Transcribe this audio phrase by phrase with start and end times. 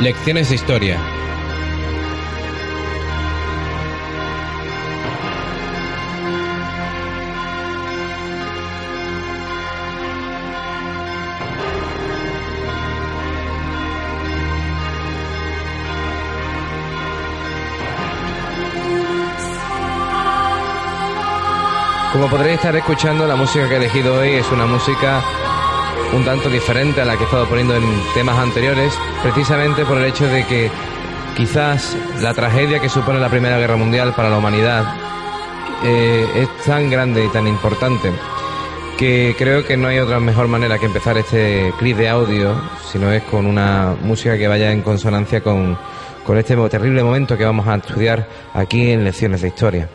[0.00, 0.98] Lecciones de Historia.
[22.12, 25.22] Como podréis estar escuchando, la música que he elegido hoy es una música
[26.12, 30.04] un tanto diferente a la que he estado poniendo en temas anteriores, precisamente por el
[30.04, 30.70] hecho de que
[31.36, 34.84] quizás la tragedia que supone la Primera Guerra Mundial para la humanidad
[35.84, 38.12] eh, es tan grande y tan importante
[38.96, 42.54] que creo que no hay otra mejor manera que empezar este clip de audio,
[42.90, 45.76] sino es con una música que vaya en consonancia con,
[46.24, 49.88] con este terrible momento que vamos a estudiar aquí en Lecciones de Historia.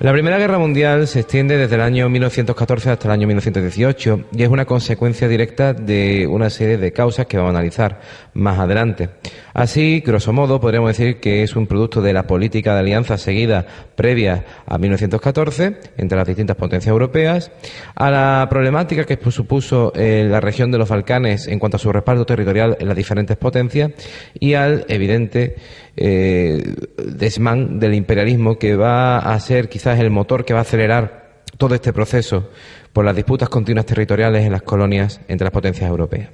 [0.00, 4.42] La Primera Guerra Mundial se extiende desde el año 1914 hasta el año 1918 y
[4.42, 8.00] es una consecuencia directa de una serie de causas que vamos a analizar
[8.32, 9.10] más adelante.
[9.52, 13.66] Así, grosso modo, podríamos decir que es un producto de la política de alianza seguida
[13.94, 17.52] previa a 1914 entre las distintas potencias europeas,
[17.94, 21.92] a la problemática que supuso eh, la región de los Balcanes en cuanto a su
[21.92, 23.90] respaldo territorial en las diferentes potencias
[24.32, 25.56] y al evidente
[25.96, 31.42] eh, desmán del imperialismo que va a ser quizás el motor que va a acelerar
[31.56, 32.50] todo este proceso
[32.92, 36.28] por las disputas continuas territoriales en las colonias entre las potencias europeas.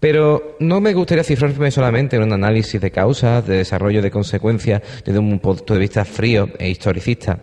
[0.00, 4.82] Pero no me gustaría cifrarme solamente en un análisis de causas, de desarrollo de consecuencias
[5.04, 7.38] desde un punto de vista frío e historicista.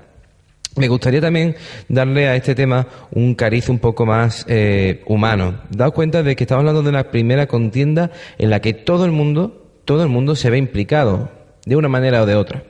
[0.75, 1.55] Me gustaría también
[1.89, 5.61] darle a este tema un cariz un poco más eh, humano.
[5.69, 9.11] Dado cuenta de que estamos hablando de una primera contienda en la que todo el
[9.11, 11.29] mundo, todo el mundo se ve implicado,
[11.65, 12.63] de una manera o de otra.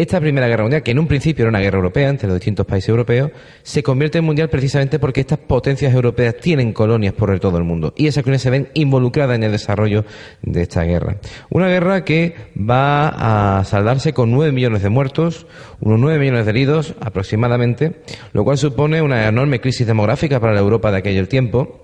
[0.00, 2.64] Esta Primera Guerra Mundial, que en un principio era una guerra europea entre los distintos
[2.64, 7.58] países europeos, se convierte en mundial precisamente porque estas potencias europeas tienen colonias por todo
[7.58, 10.06] el mundo y esas colonias se ven involucradas en el desarrollo
[10.40, 11.18] de esta guerra.
[11.50, 15.46] Una guerra que va a saldarse con nueve millones de muertos,
[15.80, 18.00] unos nueve millones de heridos aproximadamente,
[18.32, 21.82] lo cual supone una enorme crisis demográfica para la Europa de aquel tiempo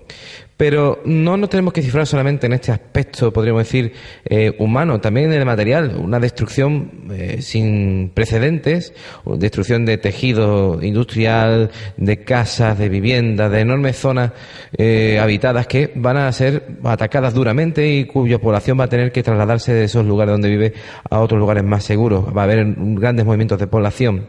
[0.57, 3.93] pero no nos tenemos que cifrar solamente en este aspecto, podríamos decir,
[4.25, 11.69] eh, humano, también en el material, una destrucción eh, sin precedentes, destrucción de tejido industrial,
[11.95, 14.31] de casas, de viviendas, de enormes zonas
[14.75, 19.21] eh, habitadas que van a ser atacadas duramente y cuya población va a tener que
[19.21, 20.73] trasladarse de esos lugares donde vive
[21.07, 22.35] a otros lugares más seguros.
[22.35, 24.25] Va a haber grandes movimientos de población.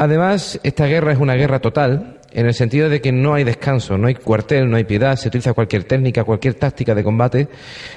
[0.00, 3.98] Además, esta guerra es una guerra total, en el sentido de que no hay descanso,
[3.98, 7.48] no hay cuartel, no hay piedad, se utiliza cualquier técnica, cualquier táctica de combate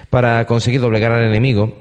[0.09, 1.77] para conseguir doblegar al enemigo.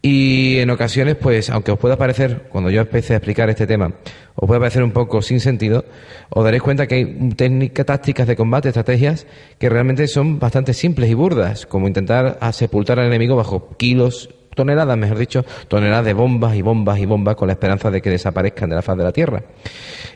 [0.00, 3.92] Y en ocasiones, pues, aunque os pueda parecer, cuando yo empecé a explicar este tema,
[4.36, 5.84] os puede parecer un poco sin sentido,
[6.30, 9.26] os daréis cuenta que hay técnicas, tácticas de combate, estrategias
[9.58, 14.98] que realmente son bastante simples y burdas, como intentar sepultar al enemigo bajo kilos, toneladas,
[14.98, 18.68] mejor dicho, toneladas de bombas y bombas y bombas con la esperanza de que desaparezcan
[18.68, 19.40] de la faz de la Tierra.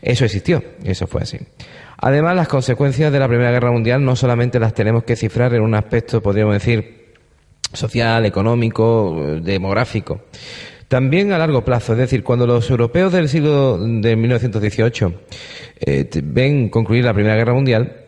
[0.02, 1.38] Eso existió, eso fue así.
[1.98, 5.62] Además, las consecuencias de la Primera Guerra Mundial no solamente las tenemos que cifrar en
[5.62, 7.12] un aspecto, podríamos decir,
[7.72, 10.22] social, económico, demográfico.
[10.88, 15.14] También a largo plazo, es decir, cuando los europeos del siglo de 1918
[15.86, 18.01] eh, ven concluir la Primera Guerra Mundial,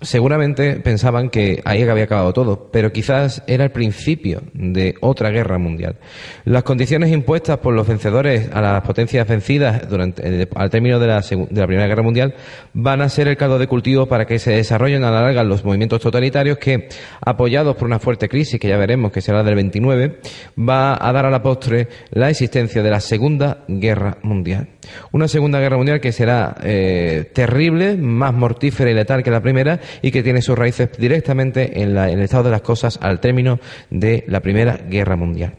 [0.00, 5.58] seguramente pensaban que ahí había acabado todo, pero quizás era el principio de otra guerra
[5.58, 5.96] mundial.
[6.44, 11.20] Las condiciones impuestas por los vencedores a las potencias vencidas durante, al término de la,
[11.20, 12.34] de la Primera Guerra Mundial
[12.72, 15.64] van a ser el caldo de cultivo para que se desarrollen a la larga los
[15.64, 16.88] movimientos totalitarios que,
[17.20, 20.20] apoyados por una fuerte crisis, que ya veremos que será del 29,
[20.58, 24.68] va a dar a la postre la existencia de la Segunda Guerra Mundial.
[25.12, 29.80] Una Segunda Guerra Mundial que será eh, terrible, más mortífera y letal que la primera,
[30.02, 33.58] y que tiene sus raíces directamente en, el estado de las cosas al término
[33.90, 35.54] de la Primera Guerra Mundial.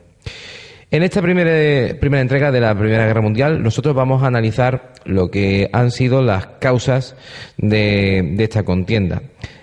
[0.94, 5.32] En esta primera, primera entrega de la Primera Guerra Mundial, nosotros vamos a analizar lo
[5.32, 7.16] que han sido las causas
[7.58, 9.22] de, esta contienda.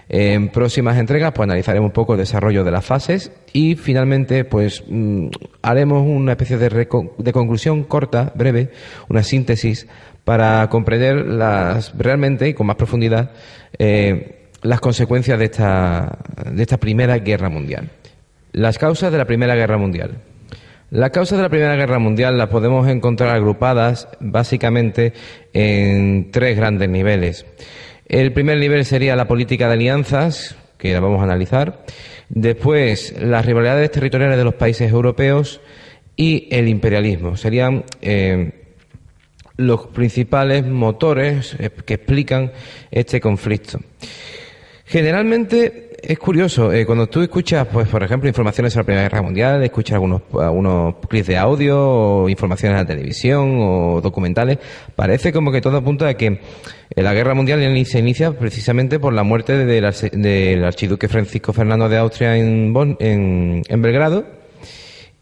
[0.09, 4.83] En próximas entregas, pues analizaremos un poco el desarrollo de las fases y finalmente, pues
[4.89, 5.27] mm,
[5.61, 6.89] haremos una especie de,
[7.19, 8.71] de, conclusión corta, breve,
[9.11, 9.87] una síntesis
[10.25, 13.33] para comprender las realmente y con más profundidad
[13.79, 16.19] eh, las consecuencias de esta,
[16.51, 17.91] de esta Primera Guerra Mundial.
[18.53, 20.23] Las causas de la Primera Guerra Mundial.
[20.91, 25.13] Las causas de la Primera Guerra Mundial las podemos encontrar agrupadas básicamente
[25.53, 27.45] en tres grandes niveles.
[28.07, 31.85] El primer nivel sería la política de alianzas, que la vamos a analizar.
[32.31, 35.61] Después, las rivalidades territoriales de los países europeos
[36.17, 37.37] y el imperialismo.
[37.37, 38.53] Serían eh,
[39.57, 42.53] los principales motores eh, que explican
[42.91, 43.79] este conflicto.
[44.89, 49.21] Generalmente es curioso, eh, cuando tú escuchas, pues por ejemplo, informaciones sobre la Primera Guerra
[49.21, 54.57] Mundial, escuchas algunos, algunos clips de audio, o informaciones en la televisión, o documentales,
[54.97, 59.13] parece como que todo apunta a que eh, la Guerra Mundial se inicia precisamente por
[59.13, 64.25] la muerte del, archiduque Francisco Fernando de Austria en, en, Belgrado,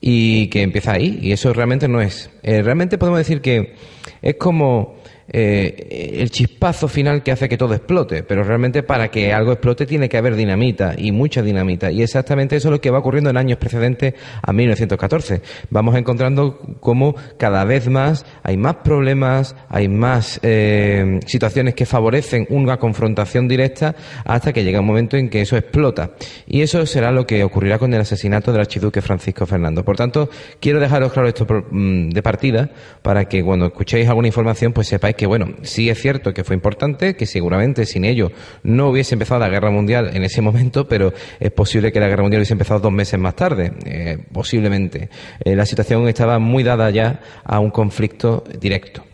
[0.01, 2.31] y que empieza ahí, y eso realmente no es.
[2.45, 3.75] Eh, realmente podemos decir que
[4.23, 4.96] es como
[5.29, 9.85] eh, el chispazo final que hace que todo explote, pero realmente para que algo explote
[9.85, 13.31] tiene que haber dinamita y mucha dinamita y exactamente eso es lo que va ocurriendo
[13.31, 15.43] en años precedentes a 1914.
[15.71, 22.47] Vamos encontrando cómo cada vez más hay más problemas, hay más eh, situaciones que favorecen
[22.51, 26.13] una confrontación directa hasta que llega un momento en que eso explota
[26.47, 29.85] y eso será lo que ocurrirá con el asesinato del archiduque Francisco Fernando.
[29.85, 30.31] Por tanto,
[30.61, 32.71] quiero dejaros claro esto mm, de partida
[33.03, 36.55] para que cuando escuchéis alguna información pues sepáis que, bueno, sí es cierto que fue
[36.55, 38.31] importante, que seguramente sin ello
[38.63, 42.23] no hubiese empezado la guerra mundial en ese momento, pero es posible que la guerra
[42.23, 45.09] mundial hubiese empezado dos meses más tarde, eh, posiblemente.
[45.45, 49.05] Eh, la situación estaba muy dada ya a un conflicto directo.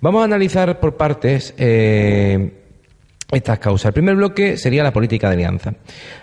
[0.00, 2.59] Vamos a analizar por partes eh,
[3.32, 3.86] estas causas.
[3.86, 5.74] El primer bloque sería la política de alianza.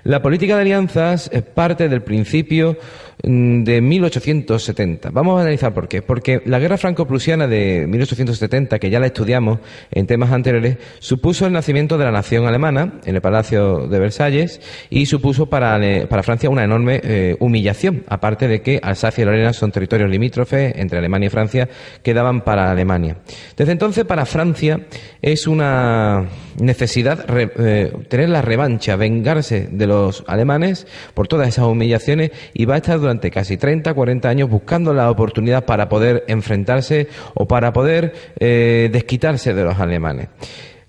[0.04, 2.78] La política de alianzas es parte del principio
[3.24, 5.10] mm, de 1870.
[5.12, 6.02] Vamos a analizar por qué.
[6.02, 9.60] Porque la guerra franco-prusiana de 1870, que ya la estudiamos
[9.92, 14.60] en temas anteriores, supuso el nacimiento de la nación alemana en el Palacio de Versalles
[14.90, 19.54] y supuso para, para Francia una enorme eh, humillación, aparte de que Alsacia y Lorena
[19.54, 21.70] son territorios limítrofes entre Alemania y Francia
[22.04, 23.18] que daban para Alemania.
[23.56, 24.82] Desde entonces, para Francia
[25.22, 26.26] es una
[26.60, 32.76] necesidad eh, tener la revancha, vengarse de los alemanes por todas esas humillaciones y va
[32.76, 37.74] a estar durante casi 30, 40 años buscando la oportunidad para poder enfrentarse o para
[37.74, 40.30] poder eh, desquitarse de los alemanes.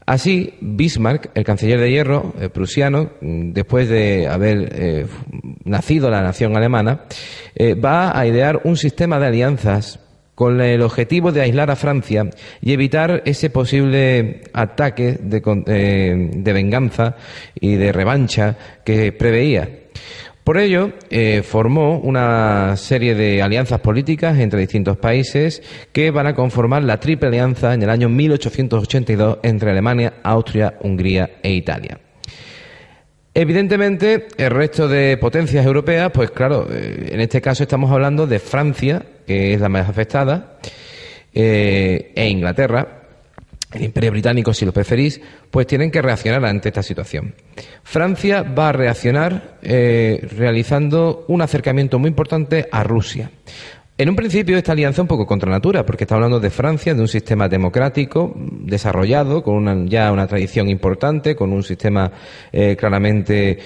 [0.06, 5.06] Así, Bismarck, el canciller de hierro eh, prusiano, después de haber
[5.64, 7.02] nacido la nación alemana,
[7.84, 10.00] va a idear un sistema de alianzas
[10.38, 12.30] con el objetivo de aislar a Francia
[12.60, 17.16] y evitar ese posible ataque de, eh, venganza
[17.58, 19.68] y de revancha que preveía.
[20.44, 26.36] Por ello, eh, formó una serie de alianzas políticas entre distintos países que van a
[26.36, 31.98] conformar la Triple Alianza en el año 1882 entre Alemania, Austria, Hungría e Italia.
[33.40, 38.40] Evidentemente, el resto de potencias europeas, pues claro, eh, en este caso estamos hablando de
[38.40, 40.58] Francia, que es la más afectada,
[41.32, 43.04] eh, e Inglaterra,
[43.72, 45.20] el Imperio Británico, si lo preferís,
[45.52, 47.32] pues tienen que reaccionar ante esta situación.
[47.84, 53.30] Francia va a reaccionar eh, realizando un acercamiento muy importante a Rusia.
[54.00, 57.00] En un principio esta alianza un poco contra natura, porque está hablando de Francia, de
[57.00, 62.12] un sistema democrático desarrollado, con ya una tradición importante, con un sistema
[62.52, 63.58] eh, claramente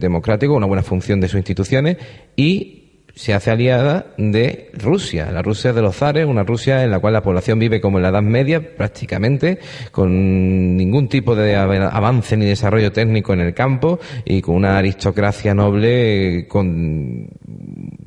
[0.00, 1.98] democrático, una buena función de sus instituciones,
[2.36, 6.98] y se hace aliada de Rusia, la Rusia de los zares, una Rusia en la
[6.98, 9.58] cual la población vive como en la Edad Media prácticamente,
[9.92, 15.54] con ningún tipo de avance ni desarrollo técnico en el campo y con una aristocracia
[15.54, 17.28] noble con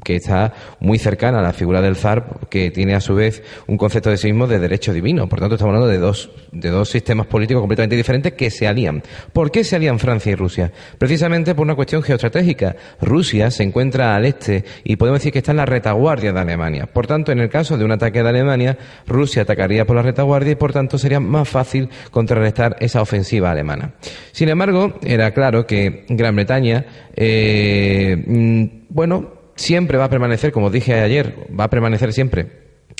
[0.07, 3.75] que está muy cercana a la figura del zar, que tiene a su vez un
[3.75, 5.27] concepto de sí mismo de derecho divino.
[5.27, 9.03] Por tanto, estamos hablando de dos, de dos sistemas políticos completamente diferentes que se alían.
[9.33, 10.71] ¿Por qué se alían Francia y Rusia?
[10.97, 12.77] Precisamente por una cuestión geoestratégica.
[13.01, 16.85] Rusia se encuentra al este y podemos decir que está en la retaguardia de Alemania.
[16.85, 20.53] Por tanto, en el caso de un ataque de Alemania, Rusia atacaría por la retaguardia
[20.53, 23.95] y por tanto sería más fácil contrarrestar esa ofensiva alemana.
[24.31, 30.69] Sin embargo, era claro que Gran Bretaña, eh, mm, bueno, siempre va a permanecer, como
[30.69, 32.47] dije ayer, va a permanecer siempre.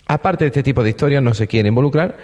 [0.08, 2.18] Aparte de este tipo de historias, no se quiere involucrar,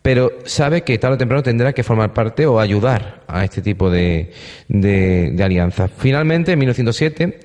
[0.00, 3.90] pero sabe que tarde o temprano tendrá que formar parte o ayudar a este tipo
[3.90, 4.32] de,
[4.68, 5.90] de, alianzas.
[5.96, 7.40] Finalmente, en 1907,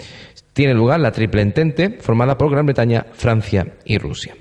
[0.53, 4.35] tiene lugar la Triple Entente, formada por Gran Bretaña, Francia y Rusia.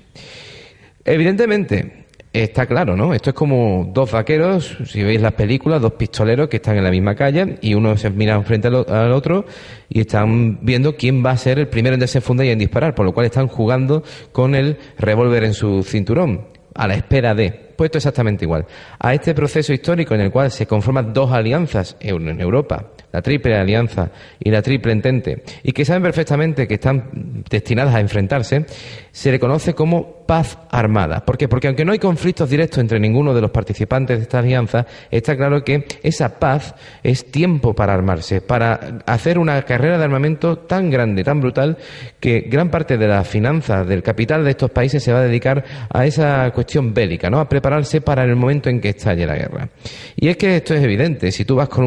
[1.05, 1.96] Evidentemente,
[2.43, 3.13] está claro, ¿no?
[3.13, 6.91] Esto es como dos vaqueros, si veis las películas, dos pistoleros que están en la
[6.91, 9.45] misma calle y uno se mira frente al otro
[9.89, 13.05] y están viendo quién va a ser el primero en desenfundar y en disparar, por
[13.05, 17.97] lo cual están jugando con el revólver en su cinturón, a la espera de puesto
[17.97, 18.65] exactamente igual.
[18.99, 23.55] A este proceso histórico en el cual se conforman dos alianzas en Europa, la Triple
[23.55, 28.65] Alianza y la Triple Entente, y que saben perfectamente que están destinadas a enfrentarse,
[29.11, 31.25] se le conoce como paz armada.
[31.25, 31.47] ¿Por qué?
[31.47, 35.37] Porque aunque no hay conflictos directos entre ninguno de los participantes de esta alianza, está
[35.37, 40.89] claro que esa paz es tiempo para armarse, para hacer una carrera de armamento tan
[40.89, 41.77] grande, tan brutal,
[42.19, 45.63] que gran parte de la finanza, del capital de estos países se va a dedicar
[45.89, 47.39] a esa cuestión bélica, ¿no?
[47.39, 47.66] A preparar
[48.03, 49.69] para el momento en que estalle la guerra.
[50.15, 51.31] Y es que esto es evidente.
[51.31, 51.83] Si tú vas con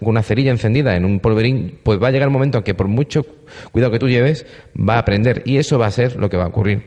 [0.00, 2.88] una, cerilla encendida en un polverín, pues va a llegar el momento en que por
[2.88, 3.24] mucho
[3.70, 4.46] cuidado que tú lleves,
[4.76, 5.42] va a prender.
[5.44, 6.84] Y eso va a ser lo que va a ocurrir.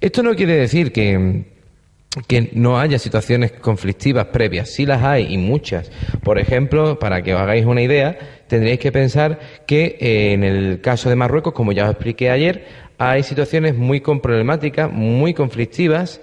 [0.00, 1.44] Esto no quiere decir que
[2.26, 4.68] que no haya situaciones conflictivas previas.
[4.68, 5.90] Sí las hay y muchas.
[6.22, 8.18] Por ejemplo, para que os hagáis una idea,
[8.48, 12.66] tendréis que pensar que eh, en el caso de Marruecos, como ya os expliqué ayer,
[12.98, 16.20] hay situaciones muy problemáticas, muy conflictivas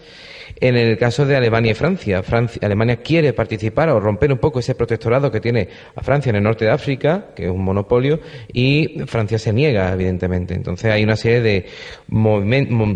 [0.61, 2.21] en el caso de Alemania y Francia,
[2.61, 6.43] Alemania quiere participar o romper un poco ese protectorado que tiene a Francia en el
[6.43, 8.19] norte de África, que es un monopolio,
[8.51, 10.53] y Francia se niega, evidentemente.
[10.53, 11.65] Entonces hay una serie de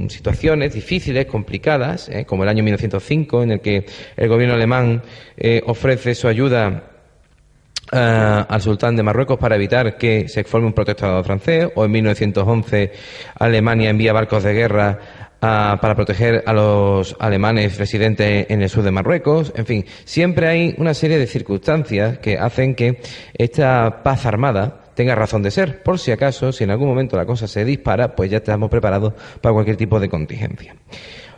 [0.10, 2.26] situaciones difíciles, complicadas, ¿eh?
[2.26, 3.86] como el año 1905, en el que
[4.18, 5.02] el gobierno alemán
[5.38, 6.90] eh, ofrece su ayuda
[7.92, 11.92] eh, al sultán de Marruecos para evitar que se forme un protectorado francés, o en
[11.92, 12.92] 1911
[13.40, 18.92] Alemania envía barcos de guerra para proteger a los alemanes residentes en el sur de
[18.92, 19.52] Marruecos.
[19.58, 23.02] En fin, siempre hay una serie de circunstancias que hacen que
[23.34, 25.84] esta paz armada tenga razón de ser.
[25.84, 29.14] Por si acaso, si en algún momento la cosa se dispara, pues ya estamos preparados
[29.42, 30.76] para cualquier tipo de contingencia.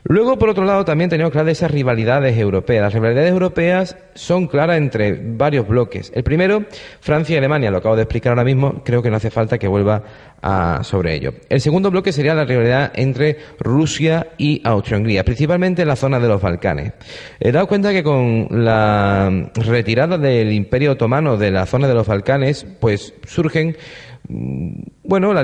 [0.08, 2.84] Luego, por otro lado, también tenemos de esas rivalidades europeas.
[2.84, 6.12] Las rivalidades europeas son claras entre varios bloques.
[6.14, 6.64] El primero,
[7.00, 9.68] Francia y Alemania, lo acabo de explicar ahora mismo, creo que no hace falta que
[9.68, 10.04] vuelva
[10.44, 11.34] a, sobre ello.
[11.50, 16.28] El segundo bloque sería la rivalidad entre Rusia y Austria-Hungría, principalmente en la zona de
[16.28, 16.94] los Balcanes.
[17.40, 22.06] He dado cuenta que con la retirada del Imperio Otomano de la zona de los
[22.06, 23.76] Balcanes, pues surgen
[24.28, 25.44] Mm, bueno, la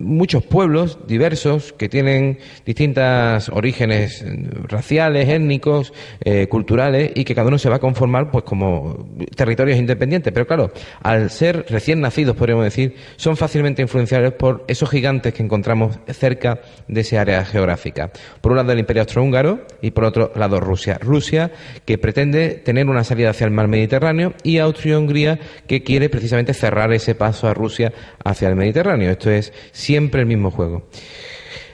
[0.00, 4.24] muchos pueblos diversos que tienen distintos orígenes
[4.68, 5.92] raciales, étnicos,
[6.24, 10.32] eh, culturales y que cada uno se va a conformar pues como territorios independientes.
[10.32, 15.42] Pero claro, al ser recién nacidos, podríamos decir, son fácilmente influenciables por esos gigantes que
[15.42, 18.10] encontramos cerca de esa área geográfica.
[18.40, 20.98] Por un lado el Imperio Austrohúngaro y por otro lado Rusia.
[21.00, 21.50] Rusia
[21.84, 26.92] que pretende tener una salida hacia el mar Mediterráneo y Austria-Hungría que quiere precisamente cerrar
[26.92, 27.92] ese paso a Rusia
[28.24, 28.99] hacia el Mediterráneo.
[29.08, 30.88] Esto es siempre el mismo juego.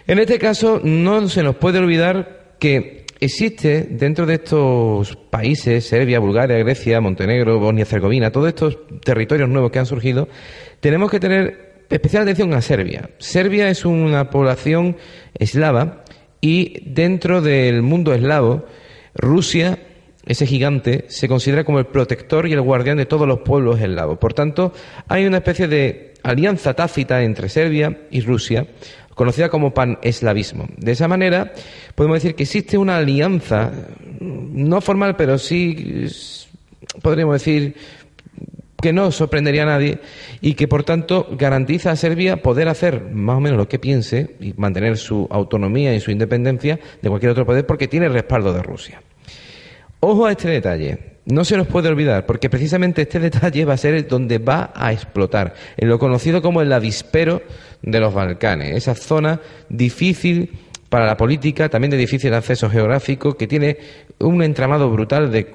[0.06, 6.20] En este caso, no se nos puede olvidar que existe dentro de estos países, Serbia,
[6.20, 10.28] Bulgaria, Grecia, Montenegro, Bosnia-Herzegovina, todos estos territorios nuevos que han surgido,
[10.80, 13.10] tenemos que tener especial atención a Serbia.
[13.18, 14.96] Serbia es una población
[15.34, 16.04] eslava
[16.40, 18.66] y dentro del mundo eslavo,
[19.14, 19.78] Rusia
[20.26, 24.18] ese gigante se considera como el protector y el guardián de todos los pueblos eslavos.
[24.18, 24.72] Por tanto,
[25.06, 28.66] hay una especie de alianza tácita entre Serbia y Rusia,
[29.14, 30.66] conocida como pan-eslavismo.
[30.76, 31.52] De esa manera,
[31.94, 33.72] podemos decir que existe una alianza,
[34.20, 36.06] no formal, pero sí,
[37.00, 37.74] podríamos decir,
[38.80, 40.00] que no sorprendería a nadie
[40.40, 44.36] y que, por tanto, garantiza a Serbia poder hacer más o menos lo que piense
[44.38, 48.52] y mantener su autonomía y su independencia de cualquier otro poder porque tiene el respaldo
[48.52, 49.00] de Rusia.
[50.00, 51.15] Ojo a este detalle.
[51.26, 54.92] No se nos puede olvidar, porque precisamente este detalle va a ser donde va a
[54.92, 57.42] explotar, en lo conocido como el avispero
[57.82, 60.50] de los Balcanes, esa zona difícil
[60.88, 63.76] para la política, también de difícil acceso geográfico, que tiene
[64.20, 65.46] un entramado brutal de,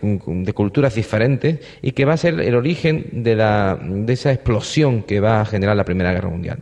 [0.54, 5.22] culturas diferentes y que va a ser el origen de, la, de esa explosión que
[5.22, 6.60] va a generar la Primera Guerra Mundial.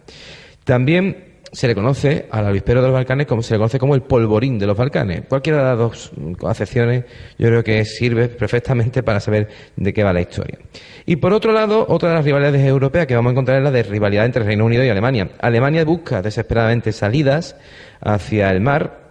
[0.63, 4.01] También se le conoce al avispero de los Balcanes como se le conoce como el
[4.01, 5.23] polvorín de los Balcanes.
[5.27, 6.11] Cualquiera de las dos
[6.47, 7.05] acepciones
[7.37, 10.59] yo creo que sirve perfectamente para saber de qué va la historia.
[11.05, 13.71] Y por otro lado, otra de las rivalidades europeas que vamos a encontrar es la
[13.71, 15.29] de rivalidad entre Reino Unido y Alemania.
[15.39, 17.55] Alemania busca desesperadamente salidas
[18.01, 19.09] hacia el mar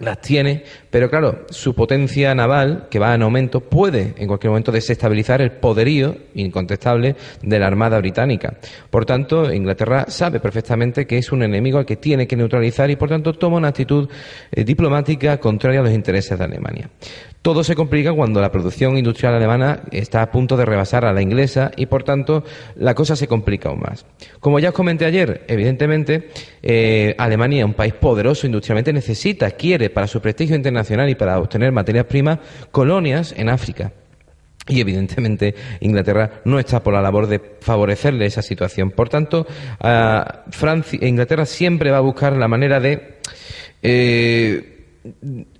[0.00, 4.72] las tiene, pero claro, su potencia naval, que va en aumento, puede en cualquier momento
[4.72, 8.56] desestabilizar el poderío incontestable de la Armada Británica.
[8.90, 12.96] Por tanto, Inglaterra sabe perfectamente que es un enemigo al que tiene que neutralizar y,
[12.96, 14.08] por tanto, toma una actitud
[14.50, 16.90] eh, diplomática contraria a los intereses de Alemania.
[17.42, 21.22] Todo se complica cuando la producción industrial alemana está a punto de rebasar a la
[21.22, 22.44] inglesa y, por tanto,
[22.76, 24.04] la cosa se complica aún más.
[24.40, 26.28] Como ya os comenté ayer, evidentemente,
[26.62, 31.72] eh, Alemania, un país poderoso industrialmente, necesita, quiere, para su prestigio internacional y para obtener
[31.72, 32.38] materias primas,
[32.70, 33.92] colonias en África.
[34.68, 38.90] Y evidentemente Inglaterra no está por la labor de favorecerle esa situación.
[38.90, 39.46] Por tanto,
[40.50, 43.18] Francia, Inglaterra siempre va a buscar la manera de
[43.82, 44.80] eh,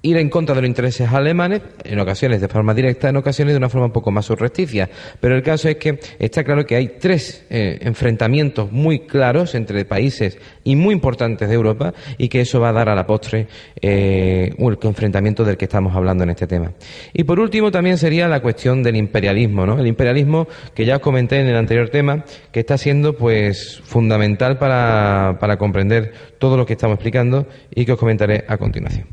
[0.02, 3.58] ir en contra de los intereses alemanes, en ocasiones de forma directa, en ocasiones de
[3.58, 4.88] una forma un poco más surrepticia.
[5.20, 9.84] Pero el caso es que está claro que hay tres eh, enfrentamientos muy claros entre
[9.84, 13.46] países y muy importantes de Europa y que eso va a dar a la postre
[13.80, 16.72] eh, el enfrentamiento del que estamos hablando en este tema.
[17.12, 19.78] Y por último también sería la cuestión del imperialismo, ¿no?
[19.78, 24.58] El imperialismo que ya os comenté en el anterior tema, que está siendo pues fundamental
[24.58, 29.06] para, para comprender todo lo que estamos explicando y que os comentaré a continuación.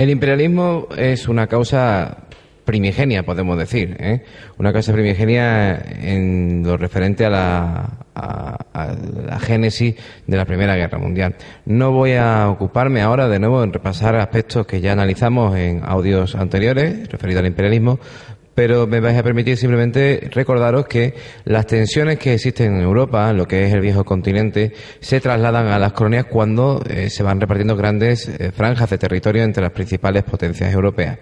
[0.00, 2.16] El imperialismo es una causa
[2.64, 4.22] primigenia, podemos decir, ¿eh?
[4.56, 10.98] una causa primigenia en lo referente a la, a, la génesis de la Primera Guerra
[10.98, 11.34] Mundial.
[11.66, 16.34] No voy a ocuparme ahora de nuevo en repasar aspectos que ya analizamos en audios
[16.34, 18.00] anteriores referidos al imperialismo,
[18.60, 21.14] pero me vais a permitir simplemente recordaros que
[21.46, 25.68] las tensiones que existen en Europa, en lo que es el viejo continente, se trasladan
[25.68, 29.72] a las colonias cuando eh, se van repartiendo grandes eh, franjas de territorio entre las
[29.72, 31.20] principales potencias europeas.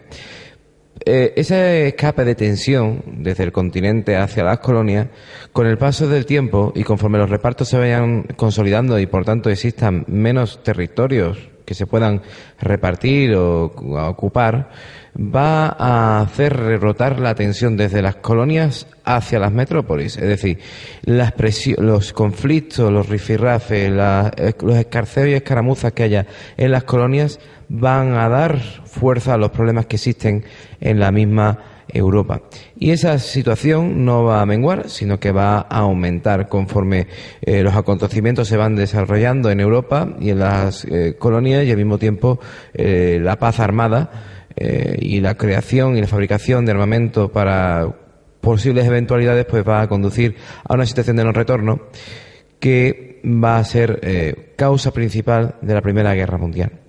[1.07, 5.07] Eh, ese escape de tensión desde el continente hacia las colonias,
[5.52, 9.49] con el paso del tiempo y conforme los repartos se vayan consolidando y por tanto
[9.49, 12.23] existan menos territorios que se puedan
[12.59, 13.66] repartir o
[14.09, 14.71] ocupar,
[15.19, 20.17] va a hacer rotar la tensión desde las colonias hacia las metrópolis.
[20.17, 20.59] Es decir,
[21.05, 28.15] los conflictos, los rifirrafes, eh, los escarceos y escaramuzas que haya en las colonias van
[28.15, 30.45] a dar fuerza a los problemas que existen
[30.81, 31.59] en la misma
[31.89, 32.43] Europa.
[32.79, 37.09] Y esa situación no va a menguar, sino que va a aumentar conforme
[37.41, 41.79] eh, los acontecimientos se van desarrollando en Europa y en las eh, colonias y al
[41.79, 42.39] mismo tiempo
[42.75, 44.38] la paz armada
[45.00, 47.88] y la creación y la fabricación de armamento para
[48.41, 51.81] posibles eventualidades pues va a conducir a una situación de no retorno
[52.61, 56.88] que va a ser eh, causa principal de la Primera Guerra Mundial.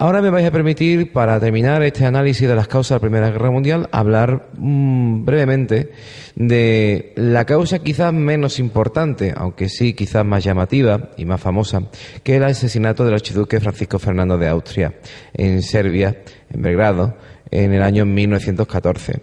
[0.00, 3.30] Ahora me vais a permitir, para terminar este análisis de las causas de la Primera
[3.32, 5.90] Guerra Mundial, hablar mm, brevemente
[6.36, 11.82] de la causa quizás menos importante, aunque sí quizás más llamativa y más famosa,
[12.22, 14.94] que es el asesinato del archiduque Francisco Fernando de Austria
[15.34, 17.16] en Serbia, en Belgrado,
[17.50, 19.20] en el año 1914.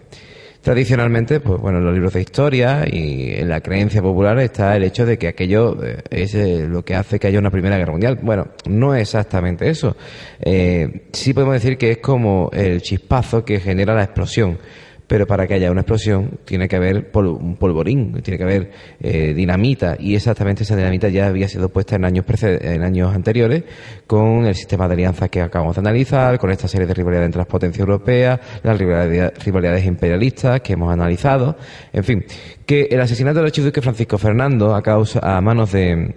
[0.66, 4.82] Tradicionalmente, pues bueno, en los libros de historia y en la creencia popular está el
[4.82, 7.92] hecho de que aquello eh, es eh, lo que hace que haya una Primera Guerra
[7.92, 8.18] Mundial.
[8.20, 9.96] Bueno, no es exactamente eso.
[10.40, 14.58] Eh, sí podemos decir que es como el chispazo que genera la explosión
[15.06, 19.34] pero para que haya una explosión tiene que haber un polvorín, tiene que haber eh,
[19.34, 23.64] dinamita y exactamente esa dinamita ya había sido puesta en años en años anteriores
[24.06, 27.38] con el sistema de alianzas que acabamos de analizar, con esta serie de rivalidades entre
[27.38, 31.56] las potencias europeas, las rivalidades imperialistas que hemos analizado,
[31.92, 32.24] en fin,
[32.64, 36.14] que el asesinato del archiduque Francisco Fernando a causa a manos de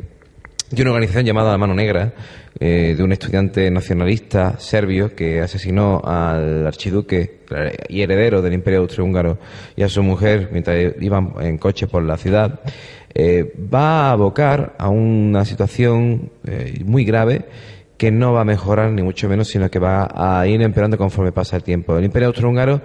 [0.71, 2.13] de una organización llamada La Mano Negra,
[2.60, 7.39] eh, de un estudiante nacionalista serbio que asesinó al archiduque
[7.88, 9.39] y heredero del Imperio Austrohúngaro
[9.75, 12.60] y a su mujer mientras iban en coche por la ciudad,
[13.15, 17.45] eh, va a abocar a una situación eh, muy grave
[17.97, 21.32] que no va a mejorar ni mucho menos, sino que va a ir empeorando conforme
[21.32, 21.97] pasa el tiempo.
[21.97, 22.82] El Imperio Austrohúngaro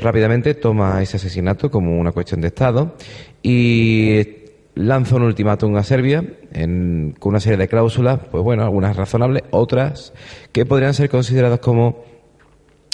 [0.00, 2.94] rápidamente toma ese asesinato como una cuestión de Estado
[3.42, 4.45] y
[4.76, 6.22] lanza un ultimátum a Serbia
[7.18, 10.12] con una serie de cláusulas, pues bueno, algunas razonables, otras
[10.52, 12.04] que podrían ser consideradas como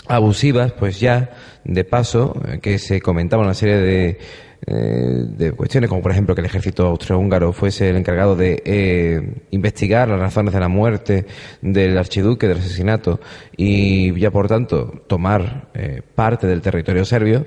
[0.07, 1.31] abusivas, pues ya
[1.64, 4.18] de paso, eh, que se comentaba una serie de,
[4.66, 9.42] eh, de cuestiones, como por ejemplo que el ejército austrohúngaro fuese el encargado de eh,
[9.51, 11.27] investigar las razones de la muerte
[11.62, 13.21] del archiduque, del asesinato,
[13.57, 15.68] y ya por tanto tomar
[16.14, 17.47] parte del territorio serbio,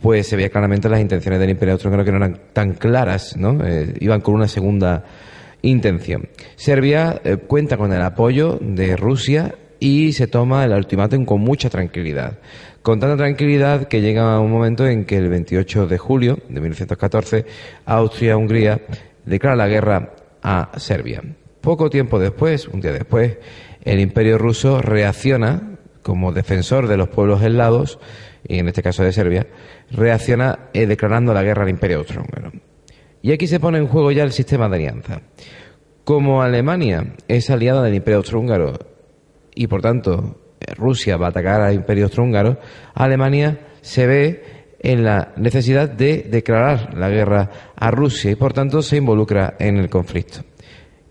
[0.00, 3.64] pues se veía claramente las intenciones del Imperio Austrohúngaro que no eran tan claras, ¿no?
[3.64, 5.04] Eh, iban con una segunda
[5.62, 6.28] intención.
[6.56, 11.70] Serbia eh, cuenta con el apoyo de Rusia y se toma el ultimátum con mucha
[11.70, 12.38] tranquilidad.
[12.82, 17.46] Con tanta tranquilidad que llega un momento en que el 28 de julio de 1914
[17.84, 18.80] Austria-Hungría
[19.24, 21.22] declara la guerra a Serbia.
[21.60, 23.36] Poco tiempo después, un día después,
[23.84, 27.98] el Imperio ruso reacciona como defensor de los pueblos eslavos
[28.50, 29.46] y en este caso de Serbia,
[29.92, 32.50] reacciona eh, declarando la guerra al Imperio Austrohúngaro.
[33.22, 35.20] Y aquí se pone en juego ya el sistema de alianza.
[36.02, 38.72] Como Alemania es aliada del Imperio Austrohúngaro
[39.54, 40.40] y por tanto
[40.76, 42.58] Rusia va a atacar al Imperio Austrohúngaro,
[42.94, 44.42] Alemania se ve
[44.80, 49.76] en la necesidad de declarar la guerra a Rusia y por tanto se involucra en
[49.76, 50.40] el conflicto.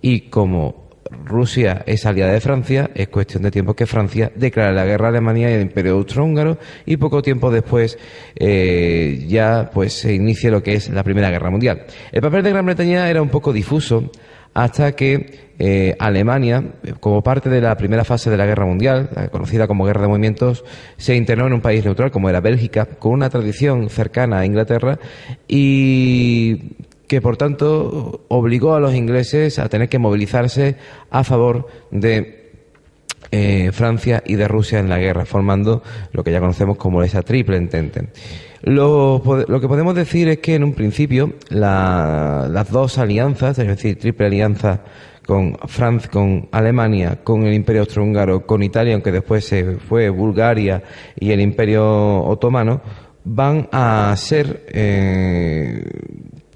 [0.01, 0.88] Y como
[1.25, 5.09] Rusia es aliada de Francia, es cuestión de tiempo que Francia declare la guerra a
[5.09, 7.97] Alemania y al Imperio Austrohúngaro y poco tiempo después
[8.35, 11.85] eh, ya pues se inicie lo que es la Primera Guerra Mundial.
[12.11, 14.11] El papel de Gran Bretaña era un poco difuso
[14.53, 16.63] hasta que eh, Alemania,
[16.99, 20.63] como parte de la primera fase de la Guerra Mundial, conocida como Guerra de Movimientos,
[20.97, 24.97] se internó en un país neutral como era Bélgica, con una tradición cercana a Inglaterra
[25.47, 26.75] y
[27.09, 30.75] que por tanto obligó a los ingleses a tener que movilizarse
[31.09, 32.51] a favor de
[33.31, 35.81] eh, Francia y de Rusia en la guerra, formando
[36.13, 38.09] lo que ya conocemos como esa triple entente.
[38.61, 39.23] Lo,
[39.59, 44.81] que podemos decir es que en un principio las dos alianzas, es decir, triple alianza
[45.25, 50.83] con Francia, con Alemania, con el Imperio Austrohúngaro, con Italia, aunque después se fue Bulgaria
[51.19, 52.81] y el Imperio Otomano,
[53.23, 55.83] van a ser, eh,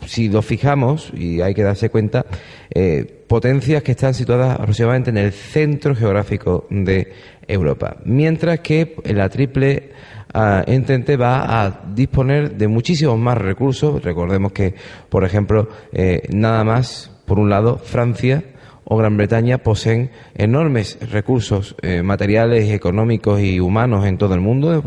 [0.07, 2.25] si lo fijamos, y hay que darse cuenta,
[2.73, 7.11] eh, potencias que están situadas aproximadamente en el centro geográfico de
[7.47, 7.97] Europa.
[8.05, 9.91] Mientras que la triple
[10.33, 14.03] uh, entente va a disponer de muchísimos más recursos.
[14.03, 14.75] Recordemos que,
[15.09, 18.43] por ejemplo, eh, nada más, por un lado, Francia
[18.97, 24.81] Gran Bretaña poseen enormes recursos eh, materiales, económicos y humanos en todo el mundo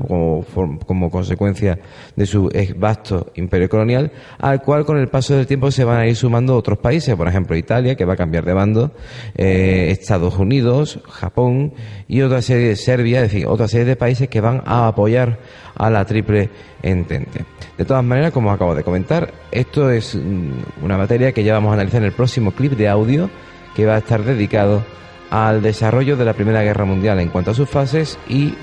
[0.86, 1.78] como, consecuencia
[2.14, 6.06] de su vasto imperio colonial, al cual con el paso del tiempo se van a
[6.06, 8.92] ir sumando otros países, por ejemplo Italia, que va a cambiar de bando,
[9.36, 11.74] eh, Estados Unidos, Japón
[12.08, 15.38] y otra serie de Serbia, es decir, otra serie de países que van a apoyar
[15.74, 16.50] a la triple
[16.82, 17.44] entente.
[17.76, 21.70] De todas maneras, como acabo de comentar, esto es mm, una materia que ya vamos
[21.70, 23.30] a analizar en el próximo clip de audio
[23.76, 24.82] que va a estar dedicado
[25.30, 28.54] al desarrollo de la Primera Guerra Mundial en cuanto a sus fases y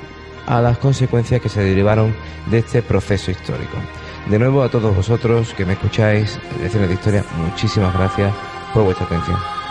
[0.48, 2.16] a las consecuencias que se derivaron
[2.50, 3.78] de este proceso histórico.
[4.30, 8.34] De nuevo a todos vosotros que me escucháis, Lecciones de Historia, muchísimas gracias
[8.74, 9.63] por vuestra atención.